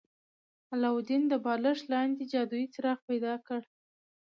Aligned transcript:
علاوالدین 0.73 1.23
د 1.27 1.33
بالښت 1.45 1.85
لاندې 1.93 2.23
جادويي 2.31 2.67
څراغ 2.73 2.99
پیدا 3.09 3.33
کړ. 3.47 3.61